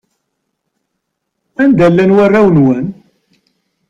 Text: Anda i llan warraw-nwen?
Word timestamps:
Anda 1.61 1.85
i 1.87 1.89
llan 1.93 2.11
warraw-nwen? 2.17 2.87